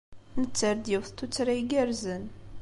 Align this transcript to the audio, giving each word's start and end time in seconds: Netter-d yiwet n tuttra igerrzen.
Netter-d 0.41 0.85
yiwet 0.91 1.11
n 1.13 1.15
tuttra 1.17 1.51
igerrzen. 1.61 2.23